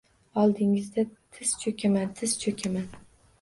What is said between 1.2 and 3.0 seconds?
tiz choʻkaman, tiz choʻkaman!..